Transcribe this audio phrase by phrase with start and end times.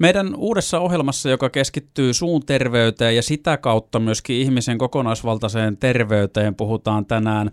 [0.00, 7.06] Meidän uudessa ohjelmassa, joka keskittyy suun terveyteen ja sitä kautta myöskin ihmisen kokonaisvaltaiseen terveyteen, puhutaan
[7.06, 7.50] tänään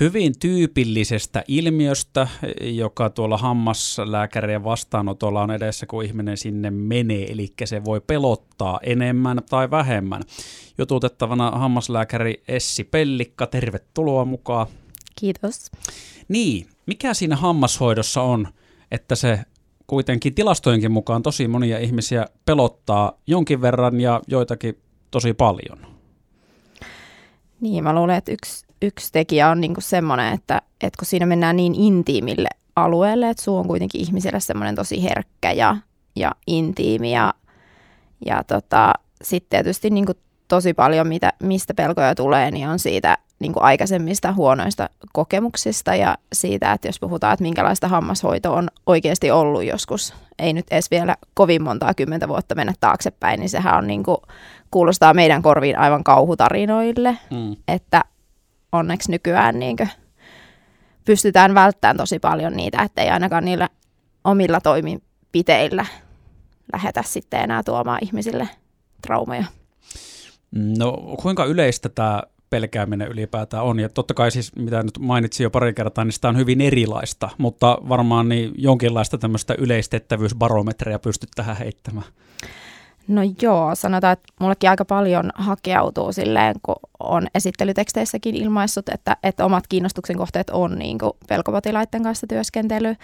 [0.00, 2.28] hyvin tyypillisestä ilmiöstä,
[2.60, 9.40] joka tuolla hammaslääkärien vastaanotolla on edessä, kun ihminen sinne menee, eli se voi pelottaa enemmän
[9.50, 10.22] tai vähemmän.
[10.78, 14.66] Jututettavana hammaslääkäri Essi Pellikka, tervetuloa mukaan.
[15.20, 15.70] Kiitos.
[16.28, 18.48] Niin, mikä siinä hammashoidossa on,
[18.90, 19.40] että se
[19.88, 24.78] kuitenkin tilastojenkin mukaan tosi monia ihmisiä pelottaa jonkin verran ja joitakin
[25.10, 25.78] tosi paljon?
[27.60, 31.56] Niin, mä luulen, että yksi, yksi tekijä on niinku semmoinen, että, että kun siinä mennään
[31.56, 35.76] niin intiimille alueelle, että suu on kuitenkin ihmiselle semmoinen tosi herkkä ja,
[36.16, 37.34] ja intiimi ja,
[38.26, 40.12] ja tota, sitten tietysti niinku
[40.48, 46.18] tosi paljon, mitä, mistä pelkoja tulee, niin on siitä niin kuin aikaisemmista huonoista kokemuksista ja
[46.32, 51.16] siitä, että jos puhutaan, että minkälaista hammashoito on oikeasti ollut joskus, ei nyt edes vielä
[51.34, 54.18] kovin montaa kymmentä vuotta mennä taaksepäin, niin sehän on niin kuin,
[54.70, 57.56] kuulostaa meidän korviin aivan kauhutarinoille, mm.
[57.68, 58.04] että
[58.72, 59.90] onneksi nykyään niin kuin,
[61.04, 63.68] pystytään välttämään tosi paljon niitä, että ei ainakaan niillä
[64.24, 65.86] omilla toimipiteillä
[66.72, 68.48] lähetä sitten enää tuomaan ihmisille
[69.02, 69.44] traumeja.
[70.52, 70.92] No
[71.22, 73.78] kuinka yleistä tämä pelkääminen ylipäätään on.
[73.78, 77.28] Ja totta kai siis, mitä nyt mainitsin jo pari kertaa, niin sitä on hyvin erilaista,
[77.38, 82.06] mutta varmaan niin jonkinlaista tämmöistä yleistettävyysbarometria pystyt tähän heittämään.
[83.08, 89.44] No joo, sanotaan, että mullekin aika paljon hakeutuu silleen, kun on esittelyteksteissäkin ilmaissut, että, että
[89.44, 92.94] omat kiinnostuksen kohteet on niin kuin pelkopotilaiden kanssa työskentely,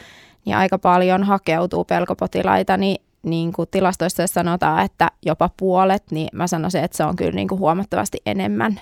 [0.45, 6.47] niin aika paljon hakeutuu pelkopotilaita, niin niin kuin tilastoissa sanotaan, että jopa puolet, niin mä
[6.47, 8.81] sanoisin, että se on kyllä niin kuin huomattavasti enemmän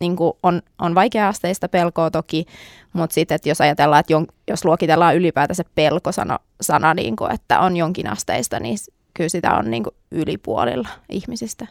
[0.00, 2.46] niin kuin on, on vaikea-asteista pelkoa toki,
[2.92, 7.60] mutta sitten, että jos ajatellaan, että jon, jos luokitellaan ylipäätänsä pelkosana, sana, niin kuin, että
[7.60, 8.78] on jonkinasteista, niin
[9.14, 11.66] kyllä sitä on niin kuin ylipuolilla ihmisistä.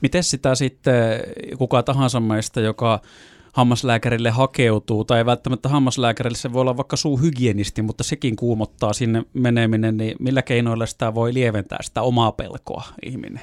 [0.00, 1.20] Miten sitä sitten
[1.58, 3.00] kuka tahansa meistä, joka
[3.52, 9.96] hammaslääkärille hakeutuu, tai välttämättä hammaslääkärille, se voi olla vaikka suuhygienisti, mutta sekin kuumottaa sinne meneminen,
[9.96, 13.40] niin millä keinoilla sitä voi lieventää sitä omaa pelkoa ihminen?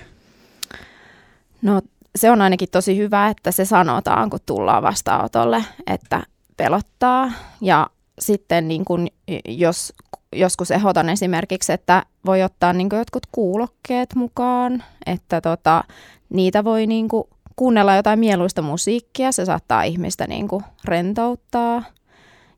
[1.61, 1.81] No
[2.17, 6.23] se on ainakin tosi hyvä, että se sanotaan, kun tullaan vastaanotolle, että
[6.57, 7.31] pelottaa.
[7.61, 7.87] Ja
[8.19, 9.07] sitten niin kun,
[9.47, 9.93] jos
[10.35, 15.83] joskus ehdotan esimerkiksi, että voi ottaa niin jotkut kuulokkeet mukaan, että tota,
[16.29, 17.07] niitä voi niin
[17.55, 20.47] kuunnella jotain mieluista musiikkia, se saattaa ihmistä niin
[20.85, 21.83] rentouttaa.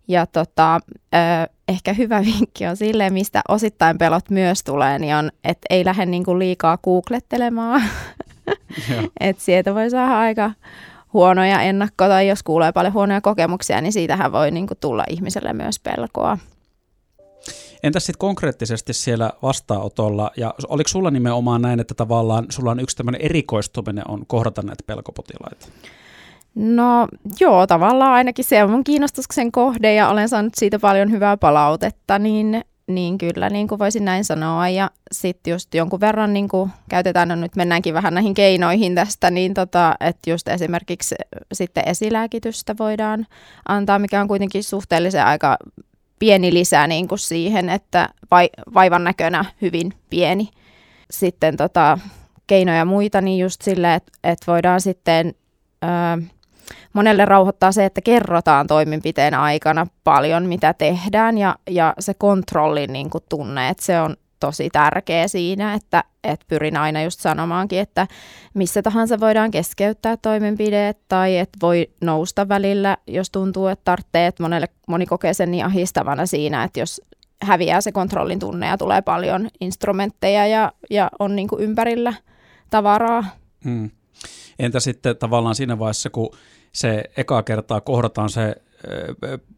[0.08, 0.80] Ja tota,
[1.68, 6.06] ehkä hyvä vinkki on sille, mistä osittain pelot myös tulee, niin on, että ei lähde
[6.06, 7.82] niin liikaa googlettelemaan
[9.20, 10.52] että sieltä voi saada aika
[11.14, 15.54] huonoja ennakko tai jos kuulee paljon huonoja kokemuksia, niin siitähän voi niin kuin, tulla ihmiselle
[15.54, 16.38] myös pelkoa.
[17.84, 22.98] Entäs sitten konkreettisesti siellä vastaanotolla, ja oliko sulla nimenomaan näin, että tavallaan sulla on yksi
[22.98, 25.68] tämmöinen erikoistuminen on kohdata näitä pelkopotilaita?
[26.56, 27.08] No
[27.40, 32.20] joo, tavallaan ainakin se on mun kiinnostuksen kohde ja olen saanut siitä paljon hyvää palautetta,
[32.20, 34.70] niin niin kyllä, niin kuin voisin näin sanoa.
[34.70, 39.32] Ja sitten just jonkun verran niin kuin käytetään, no nyt mennäänkin vähän näihin keinoihin tästä,
[39.32, 41.16] niin tota, että just esimerkiksi
[41.54, 43.28] sitten esilääkitystä voidaan
[43.68, 45.58] antaa, mikä on kuitenkin suhteellisen aika
[46.20, 50.50] pieni lisä niin kuin siihen, että vai, vaivan näkönä hyvin pieni.
[51.12, 52.00] Sitten tota,
[52.48, 55.34] keinoja muita, niin just silleen, että, että voidaan sitten...
[55.84, 56.28] Öö,
[56.94, 63.10] monelle rauhoittaa se, että kerrotaan toimenpiteen aikana paljon, mitä tehdään ja, ja se kontrollin niin
[63.10, 68.08] kuin tunne, että se on tosi tärkeä siinä, että, että pyrin aina just sanomaankin, että
[68.54, 74.44] missä tahansa voidaan keskeyttää toimenpide tai että voi nousta välillä, jos tuntuu, että tarvitsee, että
[74.44, 77.02] monelle, moni kokee sen niin ahistavana siinä, että jos
[77.42, 82.14] häviää se kontrollin tunne ja tulee paljon instrumentteja ja, ja on niin kuin ympärillä
[82.70, 83.26] tavaraa.
[83.64, 83.90] Hmm.
[84.60, 86.30] Entä sitten tavallaan siinä vaiheessa, kun
[86.72, 88.56] se eka kertaa kohdataan se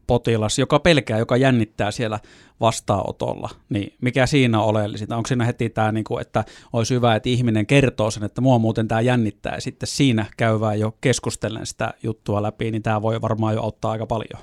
[0.07, 2.19] potilas, joka pelkää, joka jännittää siellä
[2.61, 5.17] vastaanotolla, niin mikä siinä on oleellisinta?
[5.17, 6.43] Onko siinä heti tämä, niin kuin, että
[6.73, 10.75] olisi hyvä, että ihminen kertoo sen, että mua muuten tämä jännittää, ja sitten siinä käyvää
[10.75, 14.41] jo keskustellen sitä juttua läpi, niin tämä voi varmaan jo auttaa aika paljon.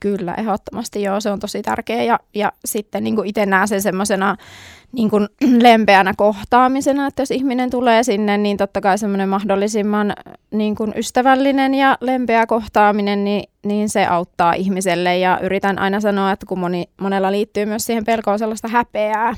[0.00, 3.82] Kyllä, ehdottomasti joo, se on tosi tärkeä, ja, ja sitten niin kuin itse näen sen
[3.82, 4.36] semmoisena
[4.92, 5.28] niin kuin
[5.58, 10.12] lempeänä kohtaamisena, että jos ihminen tulee sinne, niin totta kai semmoinen mahdollisimman
[10.54, 15.18] niin kuin ystävällinen ja lempeä kohtaaminen, niin, niin se auttaa ihmiselle.
[15.18, 19.36] Ja yritän aina sanoa, että kun moni, monella liittyy myös siihen pelkoon sellaista häpeää,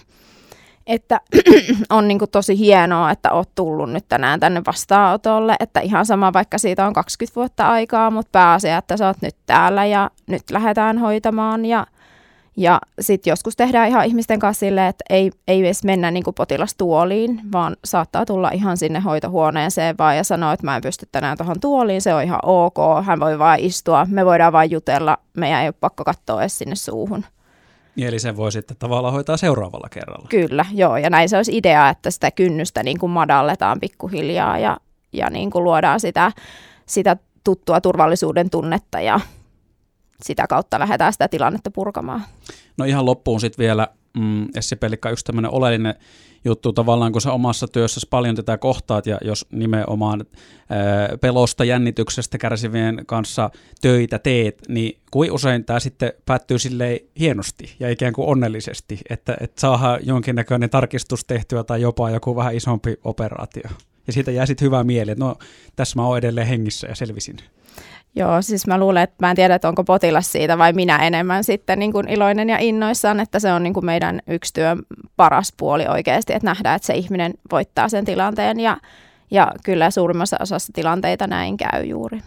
[0.87, 1.21] että
[1.91, 6.33] on niin kuin tosi hienoa, että oot tullut nyt tänään tänne vastaanotolle, että ihan sama
[6.33, 10.43] vaikka siitä on 20 vuotta aikaa, mutta pääasia, että sä oot nyt täällä ja nyt
[10.51, 11.65] lähdetään hoitamaan.
[11.65, 11.87] Ja
[12.57, 16.35] Ja sitten joskus tehdään ihan ihmisten kanssa silleen, että ei, ei edes mennä niin kuin
[16.35, 21.37] potilastuoliin, vaan saattaa tulla ihan sinne hoitohuoneeseen vaan ja sanoa, että mä en pysty tänään
[21.37, 25.63] tuohon tuoliin, se on ihan ok, hän voi vaan istua, me voidaan vain jutella, meidän
[25.63, 27.25] ei ole pakko katsoa edes sinne suuhun.
[27.97, 30.27] Niin, eli sen voi sitten tavallaan hoitaa seuraavalla kerralla.
[30.29, 34.77] Kyllä, joo, ja näin se olisi idea, että sitä kynnystä niin kuin madalletaan pikkuhiljaa ja,
[35.13, 36.33] ja niin kuin luodaan sitä,
[36.87, 39.21] sitä tuttua turvallisuuden tunnetta ja
[40.23, 42.23] sitä kautta lähdetään sitä tilannetta purkamaan.
[42.77, 45.95] No ihan loppuun sitten vielä, mm, Essi Pelikka, yksi tämmöinen oleellinen
[46.47, 50.25] juttu tavallaan, kun sä omassa työssäsi paljon tätä kohtaat ja jos nimenomaan
[50.71, 57.77] ää, pelosta, jännityksestä kärsivien kanssa töitä teet, niin kuin usein tämä sitten päättyy silleen hienosti
[57.81, 62.97] ja ikään kuin onnellisesti, että, että saadaan jonkinnäköinen tarkistus tehtyä tai jopa joku vähän isompi
[63.05, 63.71] operaatio.
[64.07, 65.37] Ja siitä jää sitten hyvä mieli, että no
[65.77, 67.37] tässä mä oon edelleen hengissä ja selvisin.
[68.19, 71.45] Joo, siis mä luulen, että mä en tiedä, että onko potilas siitä vai minä enemmän
[71.45, 74.79] sitten niin kuin iloinen ja innoissaan, että se on niin kuin meidän yksi työn
[75.17, 78.77] paras puoli oikeasti, että nähdään, että se ihminen voittaa sen tilanteen ja,
[79.31, 82.21] ja kyllä suurimmassa osassa tilanteita näin käy juuri.